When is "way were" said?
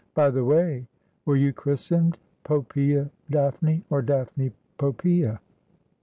0.43-1.35